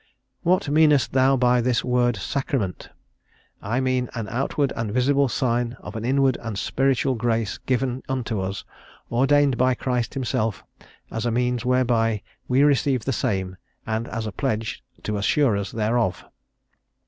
"What 0.41 0.67
meanest 0.67 1.11
thou 1.13 1.37
by 1.37 1.61
this 1.61 1.83
word 1.85 2.15
sacrament? 2.15 2.89
I 3.61 3.79
mean 3.79 4.09
an 4.15 4.27
outward 4.29 4.73
and 4.75 4.91
visible 4.91 5.29
sign 5.29 5.77
of 5.79 5.95
an 5.95 6.03
inward 6.03 6.37
and 6.41 6.57
spiritual 6.57 7.13
grace 7.13 7.59
given 7.67 8.01
unto 8.09 8.39
us, 8.39 8.63
ordained 9.11 9.59
by 9.59 9.75
Christ 9.75 10.15
himself, 10.15 10.63
as 11.11 11.27
a 11.27 11.31
means 11.31 11.65
whereby 11.65 12.23
we 12.47 12.63
receive 12.63 13.05
the 13.05 13.13
same, 13.13 13.57
and 13.85 14.07
as 14.07 14.25
a 14.25 14.31
pledge 14.31 14.83
to 15.03 15.17
assure 15.17 15.55
us 15.55 15.69
thereof." 15.71 16.25